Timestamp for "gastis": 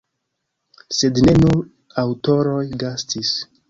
2.85-3.41